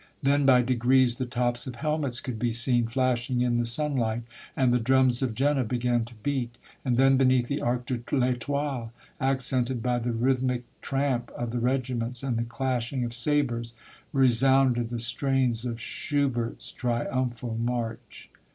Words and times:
Then 0.23 0.47
by 0.47 0.63
degrees 0.63 1.17
the 1.17 1.27
tops 1.27 1.67
of 1.67 1.75
helmets 1.75 2.21
could 2.21 2.39
be 2.39 2.51
seen 2.51 2.87
flashing 2.87 3.41
in 3.41 3.57
the 3.57 3.67
sunlight, 3.67 4.23
and 4.57 4.73
the 4.73 4.79
drums 4.79 5.21
of 5.21 5.35
Jena 5.35 5.63
began 5.63 6.05
to 6.05 6.15
beat. 6.23 6.57
And 6.83 6.97
then 6.97 7.17
beneath 7.17 7.47
the 7.47 7.61
Arc 7.61 7.85
de 7.85 7.99
I'Etoile, 8.11 8.91
accented 9.19 9.83
by 9.83 9.99
the 9.99 10.11
rhythmic 10.11 10.63
tramp 10.81 11.29
of 11.37 11.51
the 11.51 11.59
regiments 11.59 12.23
and 12.23 12.35
the 12.35 12.43
clashing 12.43 13.03
of 13.03 13.13
sabres, 13.13 13.75
resounded 14.11 14.89
the 14.89 14.97
strains 14.97 15.65
of 15.65 15.79
Schubert's 15.79 16.71
triumphal 16.71 17.55
march. 17.59 18.31